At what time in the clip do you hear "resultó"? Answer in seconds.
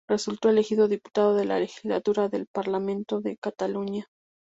0.09-0.49